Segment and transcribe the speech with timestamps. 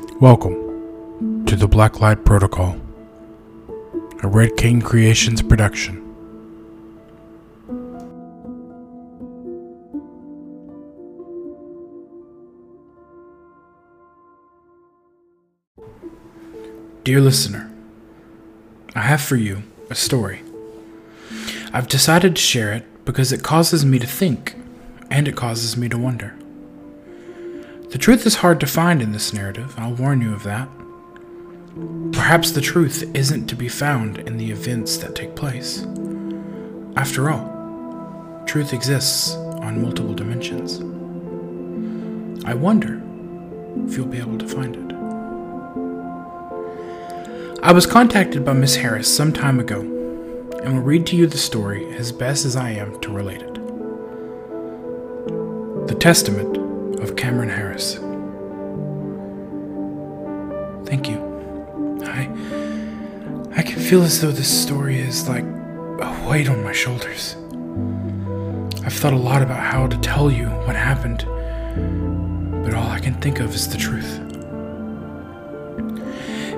[0.00, 2.80] Welcome to the Blacklight Protocol,
[4.22, 5.96] a Red Cane Creations production.
[17.04, 17.70] Dear listener,
[18.94, 20.40] I have for you a story.
[21.74, 24.54] I've decided to share it because it causes me to think
[25.10, 26.39] and it causes me to wonder.
[27.90, 30.68] The truth is hard to find in this narrative, I'll warn you of that.
[32.12, 35.84] Perhaps the truth isn't to be found in the events that take place.
[36.96, 40.78] After all, truth exists on multiple dimensions.
[42.44, 43.02] I wonder
[43.86, 44.94] if you'll be able to find it.
[47.60, 49.80] I was contacted by Miss Harris some time ago,
[50.62, 53.54] and will read to you the story as best as I am to relate it.
[55.88, 56.69] The Testament
[57.00, 57.94] of Cameron Harris.
[60.86, 61.18] Thank you.
[62.04, 62.28] I
[63.56, 67.36] I can feel as though this story is like a weight on my shoulders.
[68.84, 71.24] I've thought a lot about how to tell you what happened,
[72.64, 74.20] but all I can think of is the truth.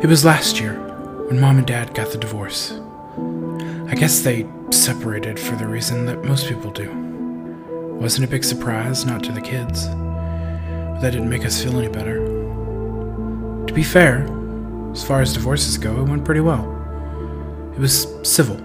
[0.02, 0.74] It was last year
[1.28, 2.72] when mom and dad got the divorce.
[3.88, 6.90] I guess they separated for the reason that most people do.
[8.00, 9.86] Wasn't a big surprise, not to the kids
[11.00, 12.18] that didn't make us feel any better.
[13.66, 14.26] To be fair,
[14.92, 16.68] as far as divorces go, it went pretty well.
[17.74, 18.56] It was civil.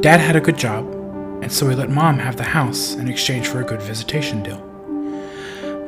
[0.00, 0.86] Dad had a good job,
[1.42, 4.60] and so we let Mom have the house in exchange for a good visitation deal.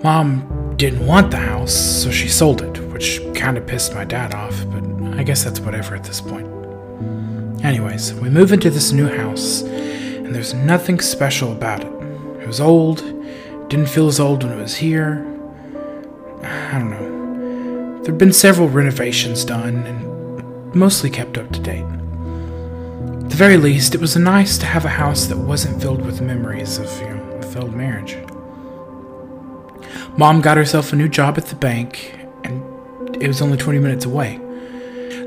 [0.02, 4.34] Mom didn't want the house, so she sold it, which kind of pissed my dad
[4.34, 4.84] off, but
[5.18, 6.46] I guess that's whatever at this point.
[7.64, 11.92] Anyways, we move into this new house, and there's nothing special about it.
[12.42, 13.00] It was old,
[13.68, 15.26] didn't feel as old when it was here.
[16.42, 18.02] I don't know.
[18.02, 21.84] There've been several renovations done and mostly kept up to date.
[21.84, 26.20] At the very least, it was nice to have a house that wasn't filled with
[26.20, 28.16] memories of, you know, a failed marriage.
[30.18, 34.04] Mom got herself a new job at the bank, and it was only 20 minutes
[34.04, 34.38] away.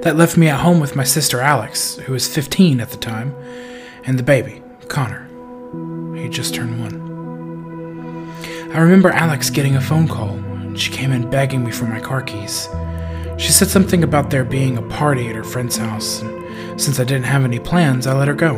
[0.03, 3.35] That left me at home with my sister Alex, who was 15 at the time,
[4.06, 5.28] and the baby, Connor.
[6.16, 7.06] He just turned one.
[8.73, 10.38] I remember Alex getting a phone call,
[10.75, 12.67] she came in begging me for my car keys.
[13.38, 17.06] She said something about there being a party at her friend's house, and since I
[17.06, 18.57] didn't have any plans, I let her go.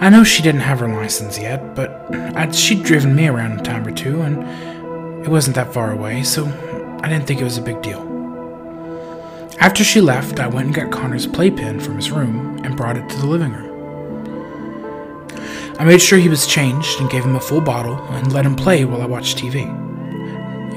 [0.00, 1.90] I know she didn't have her license yet, but
[2.34, 6.22] I'd, she'd driven me around a time or two, and it wasn't that far away,
[6.22, 6.46] so
[7.02, 8.00] I didn't think it was a big deal.
[9.60, 13.08] After she left, I went and got Connor's playpen from his room and brought it
[13.10, 13.73] to the living room.
[15.78, 18.54] I made sure he was changed and gave him a full bottle and let him
[18.54, 19.66] play while I watched TV.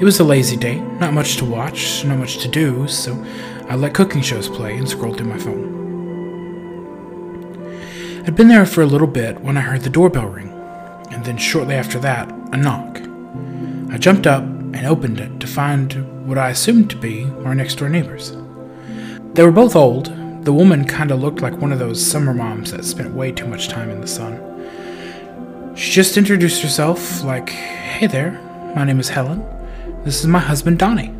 [0.00, 3.24] It was a lazy day, not much to watch, not much to do, so
[3.68, 5.76] I let cooking shows play and scrolled through my phone.
[8.26, 10.50] I'd been there for a little bit when I heard the doorbell ring,
[11.10, 13.00] and then shortly after that, a knock.
[13.90, 17.76] I jumped up and opened it to find what I assumed to be our next
[17.76, 18.36] door neighbors.
[19.34, 20.06] They were both old.
[20.44, 23.46] The woman kind of looked like one of those summer moms that spent way too
[23.46, 24.57] much time in the sun.
[25.78, 28.32] She just introduced herself like, Hey there,
[28.74, 29.46] my name is Helen.
[30.02, 31.14] This is my husband Donnie.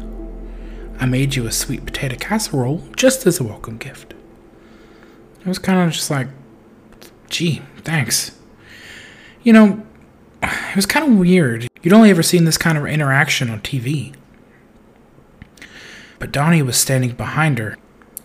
[0.99, 4.15] I made you a sweet potato casserole just as a welcome gift.
[5.43, 6.27] It was kind of just like,
[7.31, 8.37] gee, thanks.
[9.45, 9.87] You know,
[10.43, 11.69] it was kind of weird.
[11.81, 14.13] You'd only ever seen this kind of interaction on TV.
[16.19, 17.77] But Donnie was standing behind her.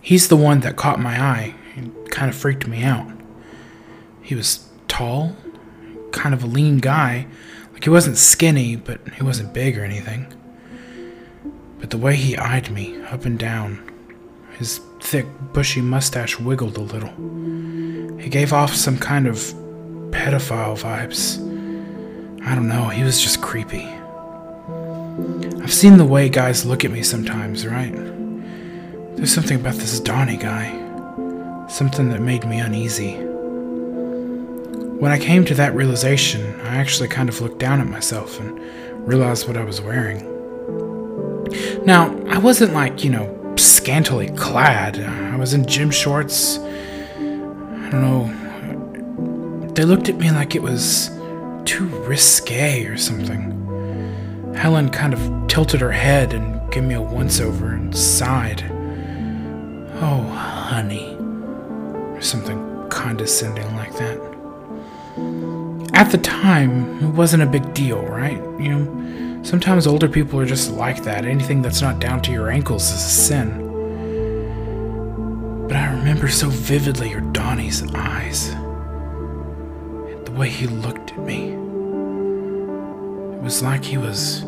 [0.02, 3.12] He's the one that caught my eye and kind of freaked me out.
[4.24, 5.36] He was tall
[6.14, 7.28] kind of a lean guy.
[7.74, 10.28] Like he wasn't skinny, but he wasn't big or anything.
[11.80, 13.92] But the way he eyed me up and down,
[14.58, 17.12] his thick, bushy mustache wiggled a little.
[18.18, 19.36] He gave off some kind of
[20.12, 21.42] pedophile vibes.
[22.46, 23.86] I don't know, he was just creepy.
[25.62, 27.94] I've seen the way guys look at me sometimes, right?
[29.16, 30.80] There's something about this Donnie guy.
[31.68, 33.16] Something that made me uneasy.
[35.04, 38.58] When I came to that realization, I actually kind of looked down at myself and
[39.06, 40.24] realized what I was wearing.
[41.86, 44.98] Now, I wasn't like, you know, scantily clad.
[45.02, 46.58] I was in gym shorts.
[46.58, 49.68] I don't know.
[49.74, 51.10] They looked at me like it was
[51.66, 54.54] too risque or something.
[54.56, 58.64] Helen kind of tilted her head and gave me a once over and sighed.
[59.96, 61.18] Oh, honey.
[62.16, 64.33] Or something condescending like that.
[65.94, 68.42] At the time, it wasn't a big deal, right?
[68.60, 69.04] You know,
[69.44, 71.26] Sometimes older people are just like that.
[71.26, 73.60] Anything that's not down to your ankles is a sin.
[75.68, 78.48] But I remember so vividly your Donnie's eyes.
[78.52, 81.50] and The way he looked at me.
[83.36, 84.44] It was like he was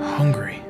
[0.00, 0.60] hungry.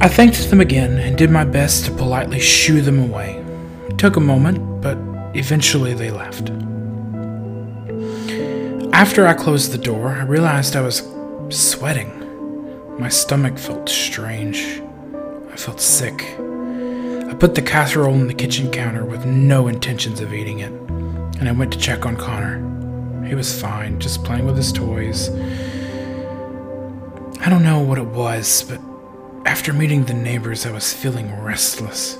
[0.00, 3.44] I thanked them again and did my best to politely shoo them away.
[3.90, 4.96] It took a moment, but
[5.34, 6.50] eventually they left.
[8.94, 11.02] After I closed the door, I realized I was
[11.48, 12.96] sweating.
[12.96, 14.80] My stomach felt strange.
[15.50, 16.22] I felt sick.
[16.38, 21.48] I put the casserole on the kitchen counter with no intentions of eating it, and
[21.48, 23.26] I went to check on Connor.
[23.26, 25.28] He was fine, just playing with his toys.
[27.40, 28.80] I don't know what it was, but
[29.44, 32.16] after meeting the neighbors, I was feeling restless.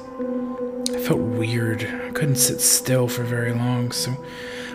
[0.92, 1.84] I felt weird.
[1.84, 4.16] I couldn't sit still for very long, so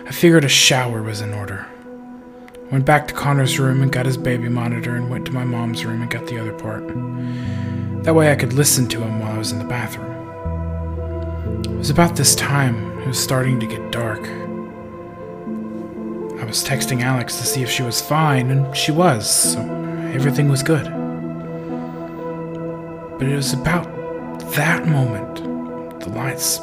[0.06, 1.66] I figured a shower was in order.
[2.70, 5.84] Went back to Connor's room and got his baby monitor and went to my mom's
[5.84, 6.86] room and got the other part.
[8.04, 10.06] That way I could listen to him while I was in the bathroom.
[11.64, 14.20] It was about this time it was starting to get dark.
[16.40, 19.60] I was texting Alex to see if she was fine, and she was, so
[20.14, 20.84] everything was good.
[23.18, 23.88] But it was about
[24.52, 26.60] that moment the lights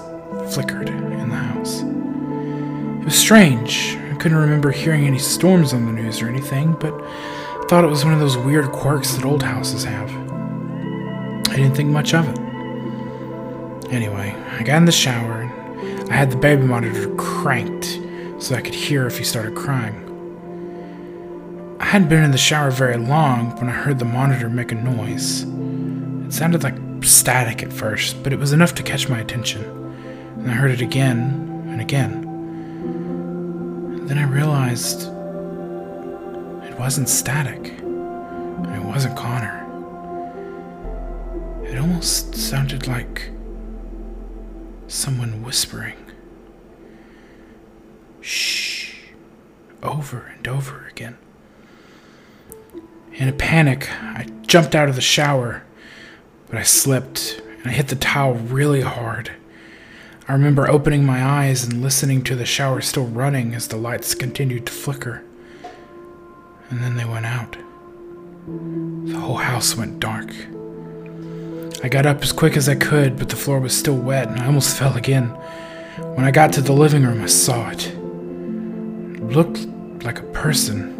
[0.53, 1.81] flickered in the house.
[1.81, 6.93] It was strange couldn't remember hearing any storms on the news or anything, but
[7.67, 10.09] thought it was one of those weird quirks that old houses have.
[11.49, 12.37] I didn't think much of it.
[13.91, 17.99] Anyway, I got in the shower and I had the baby monitor cranked
[18.39, 20.03] so I could hear if he started crying.
[21.79, 24.75] I hadn't been in the shower very long when I heard the monitor make a
[24.75, 25.43] noise.
[25.43, 29.63] It sounded like static at first, but it was enough to catch my attention.
[30.37, 32.26] And I heard it again and again.
[34.07, 35.01] Then I realized
[36.63, 37.73] it wasn't static.
[37.73, 39.65] It wasn't Connor.
[41.65, 43.29] It almost sounded like
[44.87, 45.97] someone whispering.
[48.21, 48.95] Shh.
[49.83, 51.17] Over and over again.
[53.11, 55.63] In a panic, I jumped out of the shower,
[56.47, 59.31] but I slipped and I hit the towel really hard.
[60.29, 64.13] I remember opening my eyes and listening to the shower still running as the lights
[64.13, 65.23] continued to flicker.
[66.69, 67.55] And then they went out.
[69.05, 70.29] The whole house went dark.
[71.81, 74.37] I got up as quick as I could, but the floor was still wet and
[74.41, 75.29] I almost fell again.
[76.15, 77.87] When I got to the living room, I saw it.
[77.87, 79.65] It looked
[80.03, 80.93] like a person,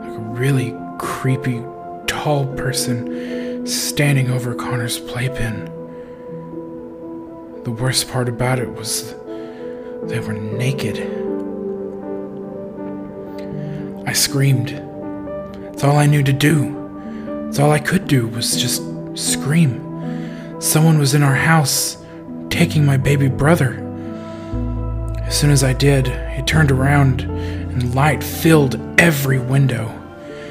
[0.00, 1.62] like a really creepy,
[2.06, 5.81] tall person standing over Connor's playpen.
[7.64, 9.14] The worst part about it was
[10.02, 10.98] they were naked.
[14.04, 14.70] I screamed.
[15.72, 16.76] It's all I knew to do.
[17.48, 18.82] It's all I could do was just
[19.16, 20.60] scream.
[20.60, 22.04] Someone was in our house
[22.50, 23.74] taking my baby brother.
[25.20, 29.88] As soon as I did, he turned around and light filled every window.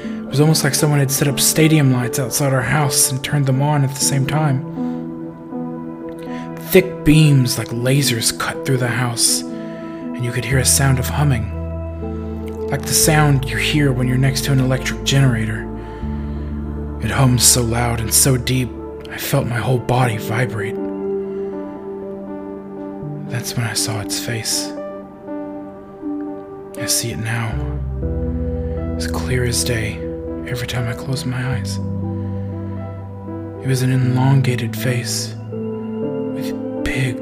[0.02, 3.44] It was almost like someone had set up stadium lights outside our house and turned
[3.44, 4.91] them on at the same time.
[6.72, 11.06] Thick beams like lasers cut through the house, and you could hear a sound of
[11.06, 11.50] humming,
[12.68, 15.68] like the sound you hear when you're next to an electric generator.
[17.02, 18.70] It hums so loud and so deep,
[19.10, 20.76] I felt my whole body vibrate.
[23.30, 24.70] That's when I saw its face.
[26.78, 27.50] I see it now,
[28.96, 29.98] as clear as day,
[30.48, 31.76] every time I close my eyes.
[33.62, 35.34] It was an elongated face
[36.92, 37.16] big,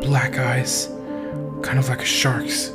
[0.00, 0.88] black eyes,
[1.62, 2.70] kind of like a shark's.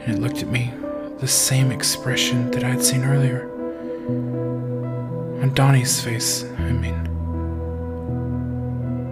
[0.00, 0.72] And it looked at me,
[1.20, 3.48] the same expression that I had seen earlier.
[5.40, 7.04] On Donnie's face, I mean.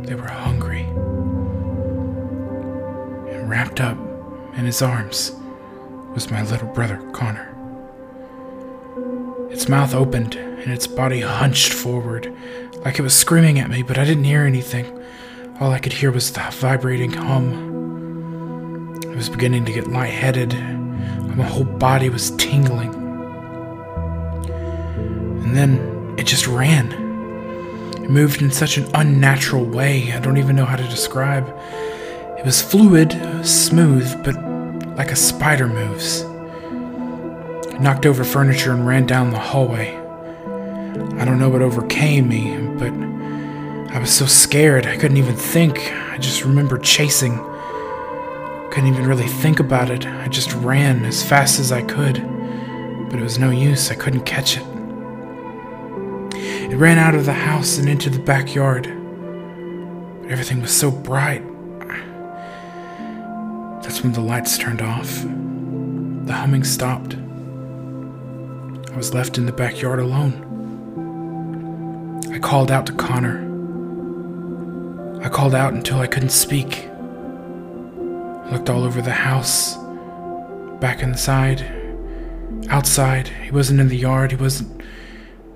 [0.03, 0.83] They were hungry.
[3.31, 3.97] And wrapped up
[4.57, 5.31] in his arms
[6.15, 7.53] was my little brother, Connor.
[9.53, 12.35] Its mouth opened and its body hunched forward,
[12.85, 14.97] like it was screaming at me, but I didn't hear anything.
[15.59, 19.01] All I could hear was the vibrating hum.
[19.11, 20.53] I was beginning to get lightheaded.
[21.35, 22.93] My whole body was tingling.
[25.45, 26.93] And then it just ran.
[28.03, 31.49] It moved in such an unnatural way, I don't even know how to describe.
[32.39, 34.35] It was fluid, smooth, but
[34.99, 36.21] like a spider moves.
[37.73, 39.97] It knocked over furniture and ran down the hallway.
[41.19, 43.16] I don't know what overcame me, but
[43.97, 45.91] I was so scared, I couldn't even think.
[46.11, 47.35] I just remember chasing.
[48.71, 50.05] Couldn't even really think about it.
[50.07, 52.17] I just ran as fast as I could.
[53.09, 53.91] but it was no use.
[53.91, 54.65] I couldn't catch it.
[56.35, 58.83] It ran out of the house and into the backyard.
[60.21, 61.43] But everything was so bright.
[63.83, 65.23] That's when the lights turned off.
[66.27, 67.15] The humming stopped.
[68.93, 70.43] I was left in the backyard alone.
[72.31, 73.46] I called out to Connor.
[75.27, 76.89] I called out until I couldn't speak.
[78.53, 79.77] Looked all over the house,
[80.79, 81.67] back inside,
[82.69, 83.27] outside.
[83.27, 84.31] He wasn't in the yard.
[84.31, 84.81] He wasn't.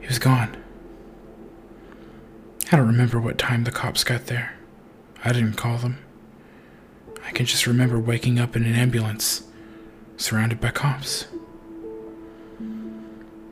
[0.00, 0.56] He was gone.
[2.72, 4.54] I don't remember what time the cops got there.
[5.24, 5.98] I didn't call them.
[7.24, 9.44] I can just remember waking up in an ambulance,
[10.16, 11.28] surrounded by cops.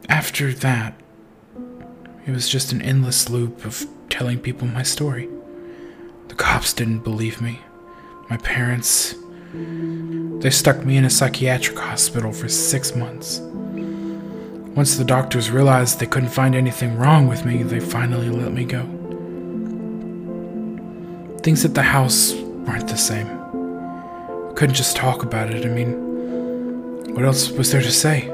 [0.08, 1.00] After that,
[2.26, 5.28] it was just an endless loop of telling people my story.
[6.28, 7.60] The cops didn't believe me.
[8.28, 9.14] My parents.
[9.54, 13.40] They stuck me in a psychiatric hospital for six months.
[14.76, 18.64] Once the doctors realized they couldn't find anything wrong with me, they finally let me
[18.64, 18.82] go.
[21.42, 23.26] Things at the house weren't the same.
[24.54, 25.64] Couldn't just talk about it.
[25.64, 28.32] I mean, what else was there to say?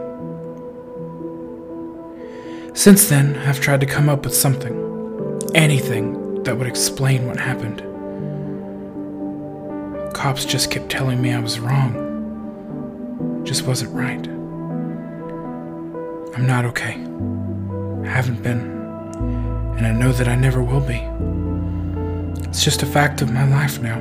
[2.75, 4.75] Since then, I've tried to come up with something,
[5.55, 7.83] anything that would explain what happened.
[10.15, 13.43] Cops just kept telling me I was wrong.
[13.45, 14.27] Just wasn't right.
[16.37, 16.93] I'm not okay.
[16.93, 18.61] I haven't been,
[19.77, 21.03] and I know that I never will be.
[22.49, 23.99] It's just a fact of my life now.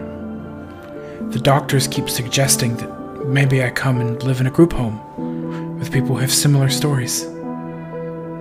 [1.30, 5.92] The doctors keep suggesting that maybe I come and live in a group home with
[5.92, 7.26] people who have similar stories.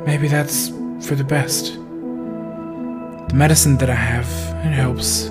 [0.05, 0.69] Maybe that's
[1.07, 1.79] for the best.
[3.33, 4.27] The medicine that I have,
[4.67, 5.29] it helps.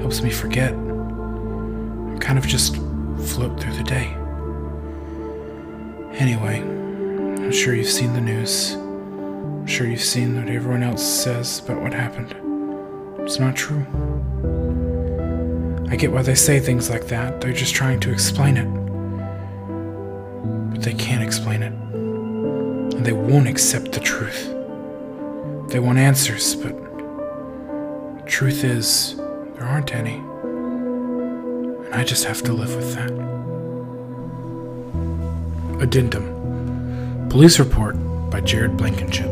[0.00, 0.72] Helps me forget.
[0.72, 4.16] I kind of just float through the day.
[6.18, 8.72] Anyway, I'm sure you've seen the news.
[8.72, 12.34] I'm sure you've seen what everyone else says about what happened.
[13.20, 13.86] It's not true.
[15.92, 17.40] I get why they say things like that.
[17.40, 18.66] They're just trying to explain it.
[20.72, 24.48] But they can't explain it and they won't accept the truth.
[25.68, 26.87] They want answers, but
[28.28, 30.16] truth is, there aren't any.
[31.86, 33.10] And I just have to live with that.
[35.82, 37.96] Addendum Police Report
[38.30, 39.30] by Jared Blankenship.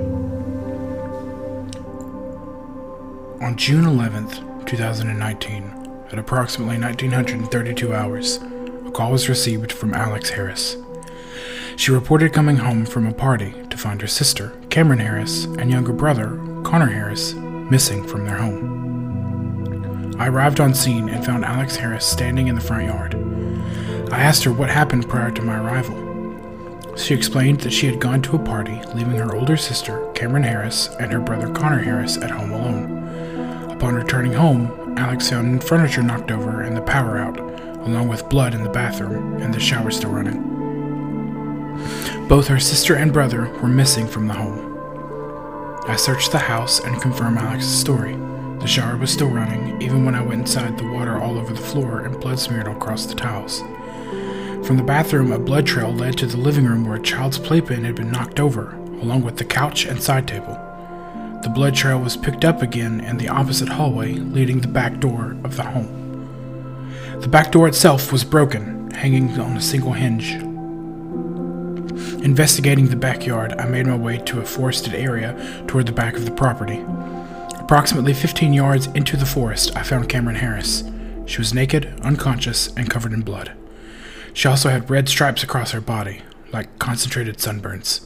[3.43, 5.65] On June 11th, 2019,
[6.11, 8.38] at approximately 1932 hours,
[8.87, 10.76] a call was received from Alex Harris.
[11.76, 15.93] She reported coming home from a party to find her sister, Cameron Harris, and younger
[15.93, 18.86] brother, Connor Harris, missing from their home.
[20.18, 23.14] I arrived on scene and found Alex Harris standing in the front yard.
[24.12, 26.06] I asked her what happened prior to my arrival.
[26.96, 30.88] She explained that she had gone to a party, leaving her older sister, Cameron Harris,
[30.99, 33.70] and her brother Connor Harris at home alone.
[33.70, 38.54] Upon returning home, Alex found furniture knocked over and the power out, along with blood
[38.54, 40.54] in the bathroom and the shower still running.
[42.26, 44.73] Both her sister and brother were missing from the home.
[45.87, 48.16] I searched the house and confirmed Alex's story.
[48.61, 51.61] The shower was still running, even when I went inside, the water all over the
[51.61, 53.61] floor and blood smeared across the tiles.
[54.67, 57.85] From the bathroom, a blood trail led to the living room where a child's playpen
[57.85, 60.59] had been knocked over, along with the couch and side table.
[61.43, 65.37] The blood trail was picked up again in the opposite hallway leading the back door
[65.45, 66.03] of the home.
[67.21, 70.33] The back door itself was broken, hanging on a single hinge.
[72.25, 75.37] Investigating the backyard, I made my way to a forested area
[75.69, 76.85] toward the back of the property.
[77.66, 80.85] Approximately 15 yards into the forest, I found Cameron Harris.
[81.26, 83.54] She was naked, unconscious, and covered in blood.
[84.32, 88.04] She also had red stripes across her body, like concentrated sunburns.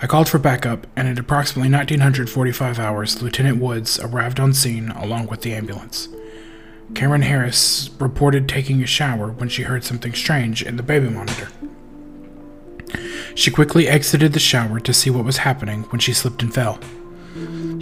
[0.00, 5.26] I called for backup, and at approximately 1945 hours, Lieutenant Woods arrived on scene along
[5.26, 6.08] with the ambulance.
[6.94, 11.48] Cameron Harris reported taking a shower when she heard something strange in the baby monitor.
[13.34, 16.80] She quickly exited the shower to see what was happening when she slipped and fell.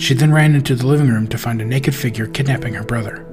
[0.02, 3.25] She then ran into the living room to find a naked figure kidnapping her brother.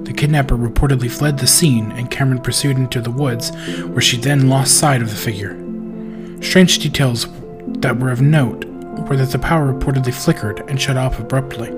[0.00, 3.50] The kidnapper reportedly fled the scene, and Cameron pursued into the woods,
[3.82, 5.54] where she then lost sight of the figure.
[6.40, 7.26] Strange details
[7.80, 8.64] that were of note
[9.06, 11.68] were that the power reportedly flickered and shut off abruptly.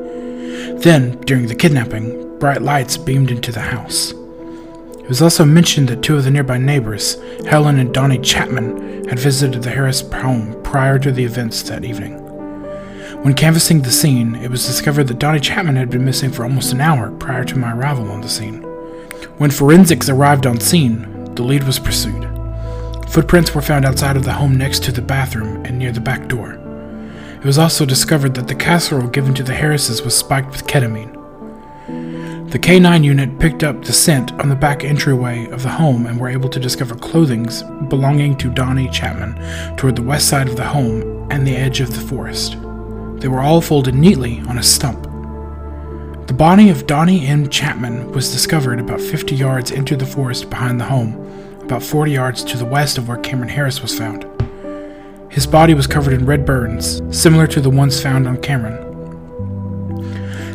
[0.83, 4.13] Then, during the kidnapping, bright lights beamed into the house.
[4.13, 9.19] It was also mentioned that two of the nearby neighbors, Helen and Donnie Chapman, had
[9.19, 12.28] visited the Harris home prior to the events that evening.
[13.23, 16.73] When canvassing the scene, it was discovered that Donnie Chapman had been missing for almost
[16.73, 18.63] an hour prior to my arrival on the scene.
[19.39, 22.29] When forensics arrived on scene, the lead was pursued.
[23.09, 26.29] Footprints were found outside of the home next to the bathroom and near the back
[26.29, 26.53] door.
[27.35, 31.15] It was also discovered that the casserole given to the Harrises was spiked with ketamine.
[32.53, 36.21] The K9 unit picked up the scent on the back entryway of the home and
[36.21, 40.65] were able to discover clothings belonging to Donnie Chapman toward the west side of the
[40.65, 42.57] home and the edge of the forest.
[43.21, 45.03] They were all folded neatly on a stump.
[46.29, 47.49] The body of Donnie M.
[47.49, 51.15] Chapman was discovered about 50 yards into the forest behind the home,
[51.63, 54.25] about 40 yards to the west of where Cameron Harris was found.
[55.31, 58.85] His body was covered in red burns, similar to the ones found on Cameron.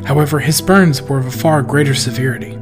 [0.06, 2.58] However, his burns were of a far greater severity.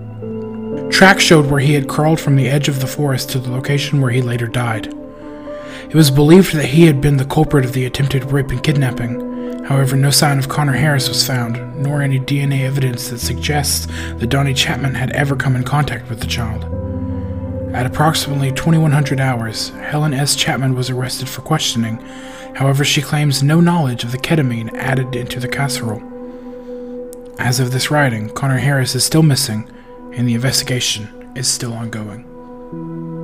[0.89, 4.01] Tracks showed where he had crawled from the edge of the forest to the location
[4.01, 4.87] where he later died.
[5.89, 9.30] It was believed that he had been the culprit of the attempted rape and kidnapping.
[9.65, 14.29] However, no sign of Connor Harris was found, nor any DNA evidence that suggests that
[14.29, 16.65] Donnie Chapman had ever come in contact with the child.
[17.73, 20.35] At approximately 2100 hours, Helen S.
[20.35, 21.97] Chapman was arrested for questioning.
[22.55, 26.03] However, she claims no knowledge of the ketamine added into the casserole.
[27.39, 29.71] As of this writing, Connor Harris is still missing,
[30.13, 33.20] and the investigation is still ongoing.